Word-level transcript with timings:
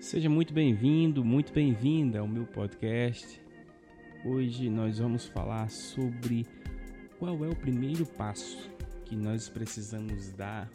Seja 0.00 0.28
muito 0.28 0.52
bem-vindo, 0.52 1.24
muito 1.24 1.52
bem-vinda 1.52 2.20
ao 2.20 2.28
meu 2.28 2.44
podcast. 2.44 3.40
Hoje 4.24 4.68
nós 4.68 4.98
vamos 4.98 5.26
falar 5.26 5.70
sobre 5.70 6.46
qual 7.18 7.42
é 7.44 7.48
o 7.48 7.56
primeiro 7.56 8.04
passo 8.04 8.70
que 9.06 9.16
nós 9.16 9.48
precisamos 9.48 10.30
dar 10.32 10.70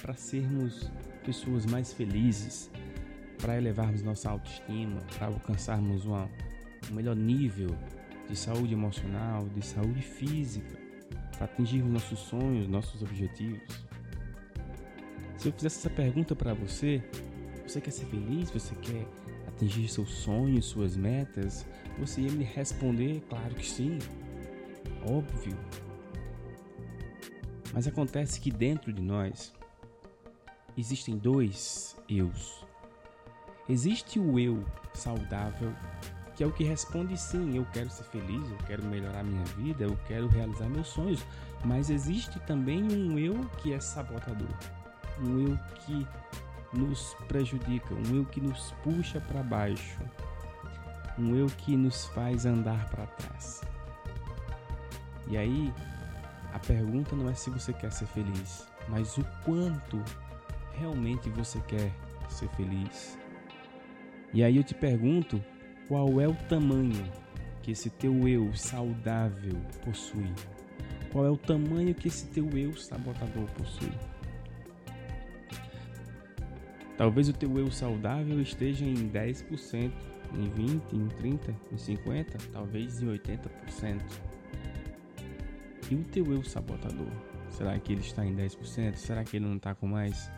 para 0.00 0.14
sermos 0.14 0.90
pessoas 1.24 1.66
mais 1.66 1.92
felizes, 1.92 2.70
para 3.38 3.58
elevarmos 3.58 4.02
nossa 4.02 4.30
autoestima, 4.30 5.00
para 5.18 5.26
alcançarmos 5.26 6.04
uma, 6.06 6.30
um 6.90 6.94
melhor 6.94 7.16
nível 7.16 7.76
de 8.28 8.36
saúde 8.36 8.72
emocional, 8.72 9.46
de 9.48 9.66
saúde 9.66 10.00
física, 10.00 10.78
para 11.36 11.46
atingirmos 11.46 11.92
nossos 11.92 12.20
sonhos, 12.20 12.68
nossos 12.68 13.02
objetivos. 13.02 13.84
Se 15.36 15.48
eu 15.48 15.52
fizesse 15.52 15.80
essa 15.80 15.90
pergunta 15.90 16.34
para 16.36 16.54
você, 16.54 17.02
você 17.66 17.80
quer 17.80 17.90
ser 17.90 18.06
feliz? 18.06 18.50
Você 18.50 18.74
quer 18.76 19.06
atingir 19.48 19.88
seus 19.88 20.10
sonhos, 20.10 20.66
suas 20.66 20.96
metas? 20.96 21.66
Você 21.98 22.22
ia 22.22 22.32
me 22.32 22.44
responder, 22.44 23.22
claro 23.28 23.54
que 23.54 23.66
sim. 23.66 23.98
Óbvio. 25.06 25.56
Mas 27.72 27.86
acontece 27.86 28.40
que 28.40 28.50
dentro 28.50 28.92
de 28.92 29.02
nós 29.02 29.52
existem 30.76 31.16
dois 31.16 31.96
eus. 32.08 32.64
Existe 33.68 34.18
o 34.18 34.38
eu 34.38 34.64
saudável, 34.92 35.74
que 36.36 36.44
é 36.44 36.46
o 36.46 36.52
que 36.52 36.64
responde 36.64 37.16
sim, 37.16 37.56
eu 37.56 37.66
quero 37.72 37.88
ser 37.90 38.04
feliz, 38.04 38.50
eu 38.50 38.58
quero 38.66 38.84
melhorar 38.84 39.24
minha 39.24 39.44
vida, 39.56 39.84
eu 39.84 39.96
quero 40.06 40.28
realizar 40.28 40.68
meus 40.68 40.88
sonhos. 40.88 41.24
Mas 41.64 41.90
existe 41.90 42.38
também 42.40 42.82
um 42.82 43.18
eu 43.18 43.44
que 43.62 43.72
é 43.72 43.80
sabotador. 43.80 44.48
Um 45.20 45.48
eu 45.48 45.58
que 45.80 46.06
nos 46.74 47.14
prejudica, 47.28 47.94
um 47.94 48.16
eu 48.16 48.24
que 48.24 48.40
nos 48.40 48.72
puxa 48.82 49.20
para 49.20 49.42
baixo, 49.42 50.00
um 51.18 51.34
eu 51.34 51.46
que 51.46 51.76
nos 51.76 52.06
faz 52.06 52.44
andar 52.44 52.88
para 52.90 53.06
trás. 53.06 53.62
E 55.28 55.36
aí, 55.36 55.72
a 56.52 56.58
pergunta 56.58 57.16
não 57.16 57.28
é 57.28 57.34
se 57.34 57.50
você 57.50 57.72
quer 57.72 57.92
ser 57.92 58.06
feliz, 58.06 58.66
mas 58.88 59.16
o 59.16 59.24
quanto 59.44 60.02
realmente 60.78 61.28
você 61.30 61.60
quer 61.60 61.90
ser 62.28 62.48
feliz. 62.50 63.18
E 64.32 64.42
aí 64.42 64.56
eu 64.56 64.64
te 64.64 64.74
pergunto, 64.74 65.42
qual 65.88 66.20
é 66.20 66.28
o 66.28 66.34
tamanho 66.34 67.04
que 67.62 67.70
esse 67.70 67.88
teu 67.90 68.28
eu 68.28 68.54
saudável 68.54 69.60
possui? 69.84 70.32
Qual 71.12 71.24
é 71.24 71.30
o 71.30 71.36
tamanho 71.36 71.94
que 71.94 72.08
esse 72.08 72.26
teu 72.26 72.48
eu 72.50 72.76
sabotador 72.76 73.44
possui? 73.52 73.92
Talvez 76.96 77.28
o 77.28 77.32
teu 77.32 77.58
eu 77.58 77.70
saudável 77.70 78.40
esteja 78.40 78.84
em 78.84 79.10
10%, 79.10 79.90
em 80.34 80.50
20%, 80.50 80.80
em 80.92 81.08
30%, 81.08 81.54
em 81.72 81.76
50%, 81.76 82.40
talvez 82.52 83.02
em 83.02 83.06
80%. 83.06 84.00
E 85.90 85.94
o 85.94 86.04
teu 86.04 86.32
eu 86.32 86.42
sabotador? 86.42 87.10
Será 87.50 87.78
que 87.78 87.92
ele 87.92 88.00
está 88.00 88.24
em 88.24 88.34
10%? 88.34 88.94
Será 88.96 89.24
que 89.24 89.36
ele 89.36 89.46
não 89.46 89.56
está 89.56 89.74
com 89.74 89.86
mais? 89.86 90.30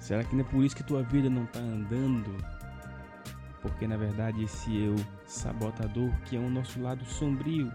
Será 0.00 0.24
que 0.24 0.34
não 0.34 0.44
é 0.44 0.48
por 0.48 0.64
isso 0.64 0.76
que 0.76 0.82
tua 0.82 1.02
vida 1.02 1.30
não 1.30 1.44
está 1.44 1.60
andando? 1.60 2.36
Porque 3.62 3.86
na 3.86 3.96
verdade 3.96 4.42
esse 4.42 4.76
eu 4.76 4.96
sabotador, 5.24 6.10
que 6.24 6.36
é 6.36 6.38
o 6.38 6.50
nosso 6.50 6.80
lado 6.80 7.04
sombrio, 7.04 7.72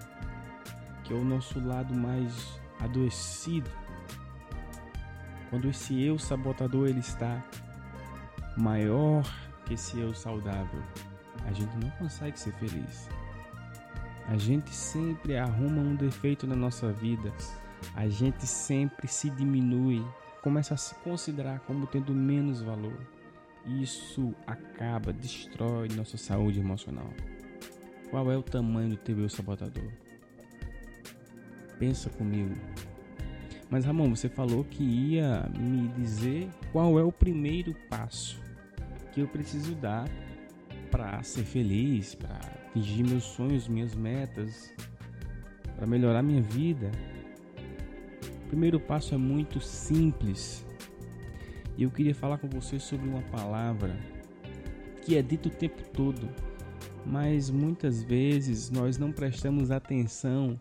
que 1.04 1.14
é 1.14 1.16
o 1.16 1.24
nosso 1.24 1.60
lado 1.60 1.94
mais 1.94 2.60
adoecido, 2.80 3.70
quando 5.50 5.70
esse 5.70 6.02
eu 6.02 6.18
sabotador 6.18 6.88
ele 6.88 7.00
está 7.00 7.44
maior 8.58 9.24
que 9.66 9.74
esse 9.74 10.00
eu 10.00 10.14
saudável, 10.14 10.82
a 11.46 11.52
gente 11.54 11.76
não 11.78 11.90
consegue 11.92 12.40
ser 12.40 12.54
feliz. 12.54 13.10
A 14.28 14.38
gente 14.38 14.74
sempre 14.74 15.38
arruma 15.38 15.82
um 15.82 15.96
defeito 15.96 16.48
na 16.48 16.56
nossa 16.56 16.92
vida, 16.92 17.32
a 17.96 18.08
gente 18.08 18.46
sempre 18.48 19.08
se 19.08 19.30
diminui, 19.30 20.06
começa 20.42 20.74
a 20.74 20.78
se 20.78 20.96
considerar 20.96 21.60
como 21.62 21.88
tendo 21.88 22.14
menos 22.14 22.62
valor. 22.62 22.98
Isso 23.66 24.34
acaba, 24.46 25.12
destrói 25.12 25.90
nossa 25.90 26.18
saúde 26.18 26.60
emocional. 26.60 27.10
Qual 28.10 28.32
é 28.32 28.38
o 28.38 28.44
tamanho 28.44 28.92
do 28.92 28.98
teu 28.98 29.20
eu 29.20 29.30
sabotador? 29.30 29.90
Pensa 31.80 32.10
comigo. 32.10 32.56
Mas 33.70 33.86
Ramon, 33.86 34.16
você 34.16 34.30
falou 34.30 34.64
que 34.64 34.84
ia 34.84 35.50
me 35.58 35.88
dizer 35.90 36.50
qual 36.72 37.00
é 37.00 37.04
o 37.04 37.12
primeiro 37.12 37.74
passo 37.90 38.43
que 39.14 39.22
eu 39.22 39.28
preciso 39.28 39.76
dar 39.76 40.10
para 40.90 41.22
ser 41.24 41.44
feliz, 41.44 42.16
para 42.16 42.40
atingir 42.70 43.04
meus 43.04 43.24
sonhos, 43.24 43.68
minhas 43.68 43.96
metas, 43.96 44.74
para 45.76 45.86
melhorar 45.86 46.24
minha 46.24 46.42
vida. 46.42 46.92
O 48.46 48.48
primeiro 48.48 48.80
passo 48.80 49.14
é 49.14 49.18
muito 49.18 49.60
simples. 49.60 50.66
E 51.78 51.84
eu 51.84 51.92
queria 51.92 52.14
falar 52.14 52.38
com 52.38 52.48
você 52.48 52.80
sobre 52.80 53.08
uma 53.08 53.22
palavra 53.24 53.96
que 55.02 55.18
é 55.18 55.22
dita 55.22 55.50
o 55.50 55.52
tempo 55.52 55.84
todo, 55.90 56.30
mas 57.06 57.50
muitas 57.50 58.04
vezes 58.04 58.70
nós 58.70 58.98
não 58.98 59.12
prestamos 59.12 59.70
atenção 59.70 60.60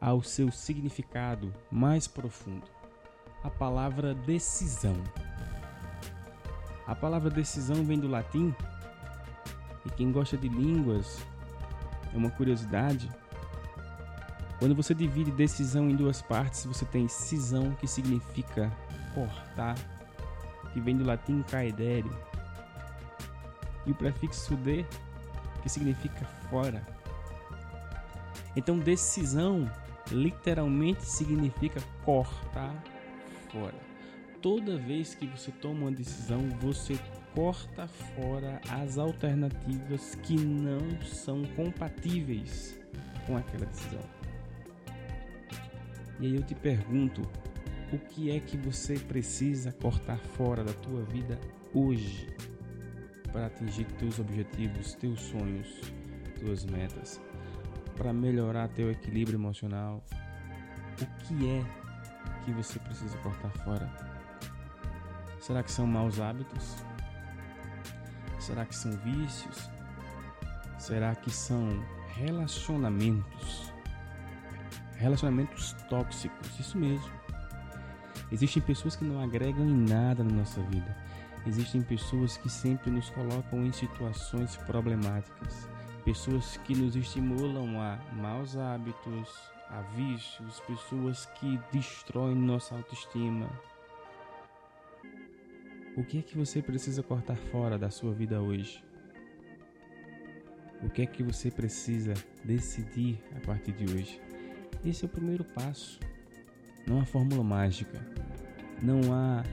ao 0.00 0.22
seu 0.22 0.50
significado 0.50 1.52
mais 1.70 2.06
profundo. 2.06 2.66
A 3.42 3.50
palavra 3.50 4.14
decisão. 4.14 4.96
A 6.86 6.94
palavra 6.94 7.30
decisão 7.30 7.82
vem 7.82 7.98
do 7.98 8.06
latim 8.06 8.54
e 9.86 9.90
quem 9.90 10.12
gosta 10.12 10.36
de 10.36 10.48
línguas 10.48 11.18
é 12.12 12.16
uma 12.16 12.30
curiosidade. 12.30 13.10
Quando 14.58 14.74
você 14.74 14.94
divide 14.94 15.30
decisão 15.30 15.88
em 15.88 15.96
duas 15.96 16.20
partes, 16.20 16.66
você 16.66 16.84
tem 16.84 17.08
cisão, 17.08 17.72
que 17.72 17.86
significa 17.86 18.70
cortar, 19.14 19.76
que 20.72 20.80
vem 20.80 20.96
do 20.96 21.04
latim 21.04 21.42
caedere, 21.42 22.10
e 23.86 23.90
o 23.90 23.94
prefixo 23.94 24.54
de, 24.56 24.84
que 25.62 25.68
significa 25.68 26.24
fora. 26.50 26.86
Então, 28.54 28.78
decisão 28.78 29.70
literalmente 30.10 31.04
significa 31.04 31.80
cortar 32.04 32.74
fora 33.50 33.93
toda 34.44 34.76
vez 34.76 35.14
que 35.14 35.26
você 35.26 35.50
toma 35.50 35.86
uma 35.86 35.90
decisão, 35.90 36.46
você 36.60 36.98
corta 37.34 37.88
fora 37.88 38.60
as 38.68 38.98
alternativas 38.98 40.16
que 40.16 40.36
não 40.36 41.00
são 41.02 41.42
compatíveis 41.56 42.78
com 43.26 43.38
aquela 43.38 43.64
decisão. 43.64 44.02
E 46.20 46.26
aí 46.26 46.36
eu 46.36 46.42
te 46.42 46.54
pergunto, 46.54 47.22
o 47.90 47.98
que 47.98 48.30
é 48.30 48.38
que 48.38 48.58
você 48.58 48.98
precisa 48.98 49.72
cortar 49.72 50.18
fora 50.18 50.62
da 50.62 50.74
tua 50.74 51.02
vida 51.04 51.40
hoje 51.72 52.28
para 53.32 53.46
atingir 53.46 53.86
teus 53.92 54.18
objetivos, 54.18 54.92
teus 54.92 55.22
sonhos, 55.22 55.80
tuas 56.38 56.66
metas, 56.66 57.18
para 57.96 58.12
melhorar 58.12 58.68
teu 58.68 58.90
equilíbrio 58.90 59.38
emocional? 59.38 60.04
O 61.00 61.06
que 61.24 61.48
é 61.48 61.64
que 62.44 62.52
você 62.52 62.78
precisa 62.78 63.16
cortar 63.18 63.50
fora? 63.64 64.13
Será 65.44 65.62
que 65.62 65.70
são 65.70 65.86
maus 65.86 66.20
hábitos? 66.20 66.74
Será 68.38 68.64
que 68.64 68.74
são 68.74 68.92
vícios? 68.92 69.68
Será 70.78 71.14
que 71.14 71.30
são 71.30 71.84
relacionamentos? 72.14 73.70
Relacionamentos 74.96 75.74
tóxicos, 75.90 76.58
isso 76.58 76.78
mesmo. 76.78 77.12
Existem 78.32 78.62
pessoas 78.62 78.96
que 78.96 79.04
não 79.04 79.22
agregam 79.22 79.66
em 79.66 79.86
nada 79.86 80.24
na 80.24 80.34
nossa 80.34 80.62
vida. 80.62 80.96
Existem 81.46 81.82
pessoas 81.82 82.38
que 82.38 82.48
sempre 82.48 82.90
nos 82.90 83.10
colocam 83.10 83.66
em 83.66 83.72
situações 83.72 84.56
problemáticas. 84.56 85.68
Pessoas 86.06 86.56
que 86.64 86.74
nos 86.74 86.96
estimulam 86.96 87.78
a 87.82 87.98
maus 88.14 88.56
hábitos, 88.56 89.28
a 89.68 89.82
vícios, 89.94 90.60
pessoas 90.60 91.26
que 91.34 91.60
destroem 91.70 92.34
nossa 92.34 92.74
autoestima, 92.74 93.50
o 95.96 96.02
que 96.02 96.18
é 96.18 96.22
que 96.22 96.36
você 96.36 96.60
precisa 96.60 97.02
cortar 97.02 97.36
fora 97.36 97.78
da 97.78 97.88
sua 97.88 98.12
vida 98.12 98.40
hoje? 98.40 98.82
O 100.82 100.90
que 100.90 101.02
é 101.02 101.06
que 101.06 101.22
você 101.22 101.50
precisa 101.50 102.14
decidir 102.44 103.22
a 103.36 103.46
partir 103.46 103.72
de 103.72 103.84
hoje? 103.84 104.20
Esse 104.84 105.04
é 105.04 105.06
o 105.06 105.08
primeiro 105.08 105.44
passo. 105.44 106.00
Não 106.86 107.00
há 107.00 107.04
fórmula 107.04 107.44
mágica. 107.44 108.04
Não 108.82 109.12
há 109.12 109.44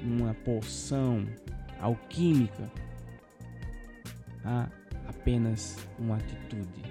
uma 0.00 0.34
poção 0.34 1.26
alquímica. 1.80 2.70
Há 4.44 4.68
apenas 5.08 5.76
uma 5.98 6.16
atitude, 6.16 6.82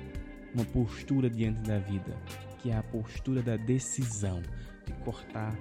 uma 0.54 0.66
postura 0.66 1.30
diante 1.30 1.62
da 1.62 1.80
vida, 1.80 2.16
que 2.60 2.70
é 2.70 2.76
a 2.76 2.84
postura 2.84 3.42
da 3.42 3.56
decisão 3.56 4.42
de 4.86 4.94
cortar 5.06 5.58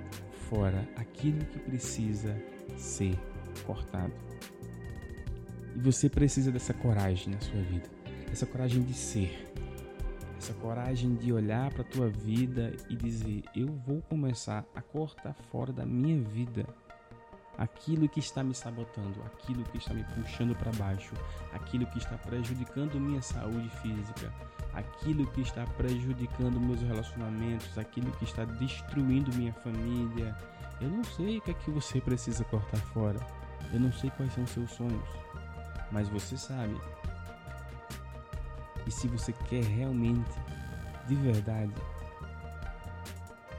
fora 0.48 0.86
aquilo 0.96 1.44
que 1.46 1.58
precisa 1.60 2.36
ser 2.76 3.18
cortado. 3.66 4.12
E 5.74 5.78
você 5.78 6.08
precisa 6.08 6.50
dessa 6.50 6.74
coragem 6.74 7.34
na 7.34 7.40
sua 7.40 7.60
vida, 7.62 7.88
essa 8.30 8.46
coragem 8.46 8.82
de 8.82 8.94
ser, 8.94 9.52
essa 10.36 10.52
coragem 10.54 11.14
de 11.14 11.32
olhar 11.32 11.72
para 11.72 11.82
a 11.82 11.84
tua 11.84 12.08
vida 12.08 12.74
e 12.88 12.96
dizer: 12.96 13.42
eu 13.54 13.68
vou 13.86 14.02
começar 14.02 14.64
a 14.74 14.82
cortar 14.82 15.34
fora 15.50 15.72
da 15.72 15.86
minha 15.86 16.20
vida 16.22 16.66
aquilo 17.60 18.08
que 18.08 18.20
está 18.20 18.42
me 18.42 18.54
sabotando, 18.54 19.22
aquilo 19.26 19.62
que 19.64 19.76
está 19.76 19.92
me 19.92 20.02
puxando 20.02 20.56
para 20.56 20.72
baixo, 20.72 21.12
aquilo 21.52 21.86
que 21.86 21.98
está 21.98 22.16
prejudicando 22.16 22.98
minha 22.98 23.20
saúde 23.20 23.68
física, 23.82 24.32
aquilo 24.72 25.26
que 25.26 25.42
está 25.42 25.66
prejudicando 25.76 26.58
meus 26.58 26.80
relacionamentos, 26.80 27.76
aquilo 27.76 28.10
que 28.12 28.24
está 28.24 28.46
destruindo 28.46 29.30
minha 29.34 29.52
família. 29.52 30.34
Eu 30.80 30.88
não 30.88 31.04
sei 31.04 31.36
o 31.36 31.42
que 31.42 31.50
é 31.50 31.54
que 31.54 31.70
você 31.70 32.00
precisa 32.00 32.42
cortar 32.44 32.78
fora. 32.78 33.20
Eu 33.74 33.78
não 33.78 33.92
sei 33.92 34.08
quais 34.10 34.32
são 34.32 34.46
seus 34.46 34.70
sonhos, 34.70 35.08
mas 35.92 36.08
você 36.08 36.38
sabe. 36.38 36.80
E 38.86 38.90
se 38.90 39.06
você 39.06 39.34
quer 39.34 39.64
realmente, 39.64 40.32
de 41.06 41.14
verdade, 41.14 41.74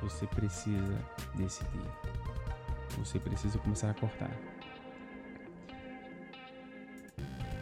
você 0.02 0.26
precisa 0.26 0.98
decidir. 1.36 2.11
Você 2.98 3.20
precisa 3.20 3.58
começar 3.60 3.90
a 3.90 3.94
cortar. 3.94 4.32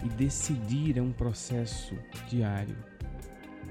E 0.04 0.10
decidir 0.10 0.98
é 0.98 1.02
um 1.02 1.12
processo 1.12 1.96
diário. 2.28 2.78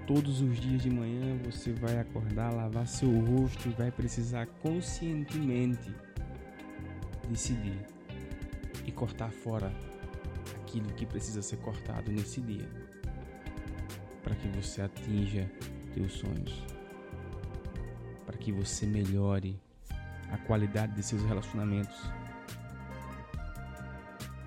Todos 0.07 0.41
os 0.41 0.59
dias 0.59 0.83
de 0.83 0.91
manhã 0.91 1.39
você 1.45 1.73
vai 1.73 1.99
acordar, 1.99 2.53
lavar 2.53 2.87
seu 2.87 3.11
rosto 3.11 3.69
e 3.69 3.73
vai 3.73 3.91
precisar 3.91 4.47
conscientemente 4.63 5.95
decidir 7.29 7.79
e 8.87 8.93
cortar 8.93 9.31
fora 9.31 9.71
aquilo 10.63 10.89
que 10.95 11.05
precisa 11.05 11.43
ser 11.43 11.59
cortado 11.59 12.11
nesse 12.11 12.41
dia 12.41 12.69
para 14.23 14.35
que 14.35 14.49
você 14.49 14.83
atinja 14.83 15.51
teus 15.95 16.13
sonhos, 16.13 16.63
para 18.27 18.37
que 18.37 18.53
você 18.53 18.87
melhore 18.87 19.59
a 20.33 20.39
qualidade 20.39 20.93
de 20.93 21.03
seus 21.03 21.23
relacionamentos. 21.25 22.11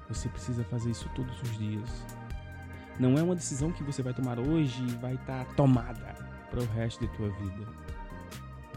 Você 0.07 0.27
precisa 0.29 0.63
fazer 0.65 0.91
isso 0.91 1.09
todos 1.15 1.41
os 1.41 1.57
dias. 1.57 2.05
Não 2.99 3.17
é 3.17 3.23
uma 3.23 3.35
decisão 3.35 3.71
que 3.71 3.83
você 3.83 4.03
vai 4.03 4.13
tomar 4.13 4.37
hoje 4.39 4.83
e 4.83 4.95
vai 4.95 5.15
estar 5.15 5.45
tá 5.45 5.53
tomada 5.55 6.13
para 6.49 6.59
o 6.59 6.65
resto 6.65 7.07
de 7.07 7.13
tua 7.15 7.29
vida. 7.29 7.65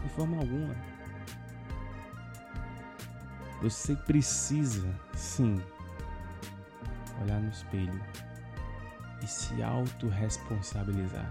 De 0.01 0.09
forma 0.09 0.37
alguma. 0.37 0.75
Você 3.61 3.95
precisa, 3.95 4.87
sim, 5.13 5.61
olhar 7.21 7.39
no 7.39 7.49
espelho 7.49 8.01
e 9.21 9.27
se 9.27 9.61
autorresponsabilizar 9.61 11.29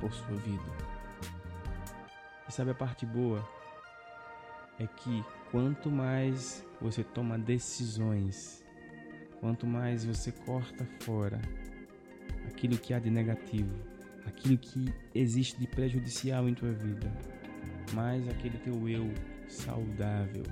por 0.00 0.12
sua 0.12 0.36
vida. 0.36 0.62
E 2.48 2.52
sabe 2.52 2.70
a 2.70 2.74
parte 2.74 3.04
boa? 3.04 3.46
É 4.78 4.86
que 4.86 5.24
quanto 5.50 5.90
mais 5.90 6.64
você 6.80 7.02
toma 7.02 7.38
decisões, 7.38 8.64
quanto 9.40 9.66
mais 9.66 10.04
você 10.04 10.30
corta 10.30 10.86
fora 11.00 11.40
aquilo 12.46 12.76
que 12.78 12.94
há 12.94 12.98
de 12.98 13.10
negativo, 13.10 13.74
aquilo 14.26 14.56
que 14.56 14.92
existe 15.14 15.58
de 15.58 15.66
prejudicial 15.66 16.48
em 16.48 16.54
tua 16.54 16.72
vida, 16.72 17.12
mais 17.92 18.26
aquele 18.28 18.58
teu 18.58 18.88
eu 18.88 19.12
saudável 19.48 20.42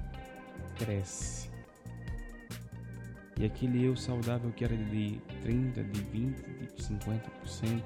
cresce. 0.76 1.50
E 3.38 3.44
aquele 3.44 3.84
eu 3.84 3.94
saudável 3.94 4.50
que 4.50 4.64
era 4.64 4.76
de 4.76 5.20
30, 5.42 5.84
de 5.84 6.00
20, 6.00 6.36
de 6.38 6.82
50%, 6.82 7.82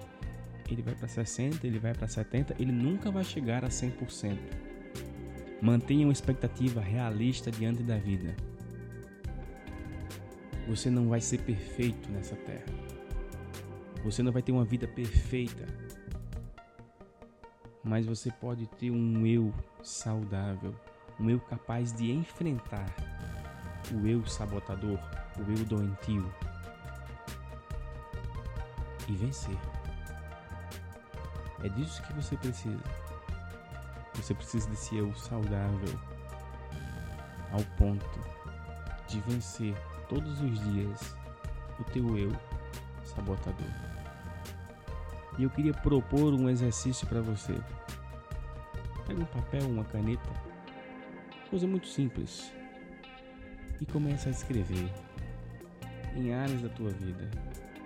ele 0.70 0.82
vai 0.82 0.94
para 0.94 1.08
60, 1.08 1.66
ele 1.66 1.80
vai 1.80 1.92
para 1.92 2.06
70, 2.06 2.54
ele 2.60 2.70
nunca 2.70 3.10
vai 3.10 3.24
chegar 3.24 3.64
a 3.64 3.68
100%. 3.68 4.69
Mantenha 5.60 6.06
uma 6.06 6.12
expectativa 6.12 6.80
realista 6.80 7.50
diante 7.50 7.82
da 7.82 7.96
vida. 7.98 8.34
Você 10.66 10.88
não 10.88 11.08
vai 11.08 11.20
ser 11.20 11.38
perfeito 11.42 12.08
nessa 12.10 12.36
terra. 12.36 12.64
Você 14.04 14.22
não 14.22 14.32
vai 14.32 14.40
ter 14.40 14.52
uma 14.52 14.64
vida 14.64 14.88
perfeita. 14.88 15.66
Mas 17.84 18.06
você 18.06 18.30
pode 18.30 18.66
ter 18.66 18.90
um 18.90 19.26
eu 19.26 19.52
saudável, 19.82 20.74
um 21.18 21.28
eu 21.28 21.40
capaz 21.40 21.92
de 21.92 22.10
enfrentar 22.10 22.86
o 23.92 24.06
eu 24.06 24.24
sabotador, 24.26 24.98
o 25.38 25.50
eu 25.50 25.64
doentio 25.66 26.32
e 29.08 29.12
vencer. 29.16 29.58
É 31.62 31.68
disso 31.68 32.02
que 32.02 32.12
você 32.14 32.36
precisa. 32.36 32.99
Você 34.20 34.34
precisa 34.34 34.68
desse 34.68 34.96
eu 34.96 35.14
saudável 35.14 35.98
ao 37.52 37.62
ponto 37.78 38.20
de 39.08 39.18
vencer 39.22 39.74
todos 40.10 40.40
os 40.42 40.60
dias 40.72 41.16
o 41.78 41.84
teu 41.84 42.18
eu 42.18 42.30
sabotador. 43.02 43.66
E 45.38 45.42
eu 45.42 45.48
queria 45.48 45.72
propor 45.72 46.34
um 46.34 46.50
exercício 46.50 47.06
para 47.06 47.22
você. 47.22 47.54
Pega 49.06 49.22
um 49.22 49.24
papel, 49.24 49.66
uma 49.66 49.84
caneta, 49.84 50.30
coisa 51.48 51.66
muito 51.66 51.88
simples, 51.88 52.52
e 53.80 53.86
começa 53.86 54.28
a 54.28 54.32
escrever 54.32 54.92
em 56.14 56.34
áreas 56.34 56.60
da 56.60 56.68
tua 56.68 56.90
vida, 56.90 57.30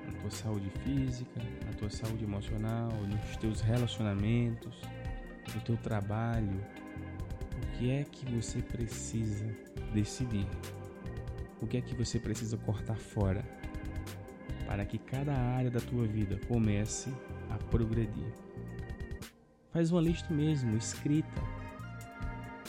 na 0.04 0.20
tua 0.20 0.30
saúde 0.30 0.68
física, 0.82 1.40
na 1.64 1.72
tua 1.74 1.88
saúde 1.88 2.24
emocional, 2.24 2.90
nos 2.90 3.36
teus 3.36 3.60
relacionamentos 3.60 4.82
no 5.54 5.60
teu 5.60 5.76
trabalho, 5.76 6.60
o 7.62 7.78
que 7.78 7.90
é 7.90 8.04
que 8.04 8.24
você 8.26 8.60
precisa 8.60 9.46
decidir? 9.92 10.46
O 11.60 11.66
que 11.66 11.76
é 11.76 11.80
que 11.80 11.94
você 11.94 12.18
precisa 12.18 12.56
cortar 12.58 12.96
fora 12.96 13.44
para 14.66 14.84
que 14.84 14.98
cada 14.98 15.34
área 15.34 15.70
da 15.70 15.80
tua 15.80 16.06
vida 16.06 16.38
comece 16.46 17.12
a 17.50 17.56
progredir? 17.56 18.32
Faz 19.72 19.90
uma 19.90 20.00
lista 20.00 20.32
mesmo, 20.32 20.76
escrita. 20.76 21.42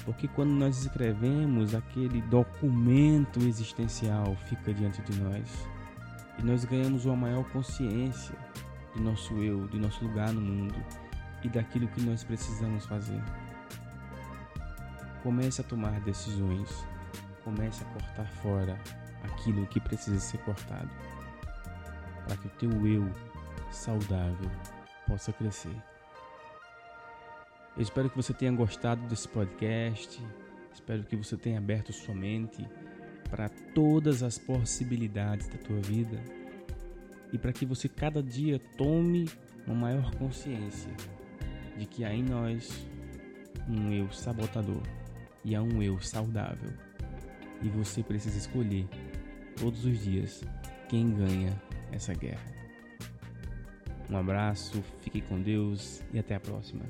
Porque 0.05 0.27
quando 0.27 0.51
nós 0.51 0.77
escrevemos, 0.77 1.73
aquele 1.73 2.21
documento 2.23 3.39
existencial 3.41 4.35
fica 4.47 4.73
diante 4.73 5.01
de 5.01 5.19
nós 5.19 5.67
e 6.37 6.43
nós 6.43 6.63
ganhamos 6.65 7.05
uma 7.05 7.15
maior 7.15 7.43
consciência 7.51 8.35
de 8.95 9.01
nosso 9.01 9.33
eu, 9.35 9.67
de 9.67 9.79
nosso 9.79 10.03
lugar 10.05 10.31
no 10.31 10.41
mundo 10.41 10.75
e 11.45 11.49
daquilo 11.49 11.87
que 11.89 12.01
nós 12.01 12.23
precisamos 12.23 12.85
fazer. 12.87 13.21
Comece 15.21 15.61
a 15.61 15.63
tomar 15.63 15.99
decisões, 16.01 16.83
comece 17.43 17.83
a 17.83 17.87
cortar 17.87 18.27
fora 18.41 18.79
aquilo 19.23 19.67
que 19.67 19.79
precisa 19.79 20.19
ser 20.19 20.39
cortado, 20.39 20.89
para 22.25 22.35
que 22.37 22.47
o 22.47 22.51
teu 22.51 22.87
eu 22.87 23.07
saudável 23.69 24.49
possa 25.07 25.31
crescer. 25.31 25.75
Eu 27.77 27.83
espero 27.83 28.09
que 28.09 28.15
você 28.17 28.33
tenha 28.33 28.51
gostado 28.51 29.07
desse 29.07 29.27
podcast, 29.27 30.19
espero 30.73 31.03
que 31.03 31.15
você 31.15 31.37
tenha 31.37 31.59
aberto 31.59 31.93
sua 31.93 32.15
mente 32.15 32.67
para 33.29 33.49
todas 33.49 34.23
as 34.23 34.39
possibilidades 34.39 35.47
da 35.47 35.57
tua 35.57 35.79
vida 35.79 36.19
e 37.31 37.37
para 37.37 37.53
que 37.53 37.65
você 37.65 37.87
cada 37.87 38.23
dia 38.23 38.59
tome 38.77 39.29
uma 39.67 39.75
maior 39.75 40.15
consciência 40.15 40.91
de 41.77 41.85
que 41.85 42.03
há 42.03 42.13
em 42.13 42.23
nós 42.23 42.87
um 43.67 43.91
eu 43.91 44.11
sabotador 44.11 44.81
e 45.43 45.55
há 45.55 45.61
um 45.61 45.81
eu 45.81 45.99
saudável. 46.01 46.71
E 47.61 47.69
você 47.69 48.03
precisa 48.03 48.37
escolher 48.37 48.87
todos 49.57 49.85
os 49.85 50.03
dias 50.03 50.43
quem 50.89 51.11
ganha 51.13 51.53
essa 51.91 52.13
guerra. 52.13 52.53
Um 54.09 54.17
abraço, 54.17 54.83
fique 55.01 55.21
com 55.21 55.41
Deus 55.41 56.03
e 56.13 56.19
até 56.19 56.35
a 56.35 56.39
próxima. 56.39 56.83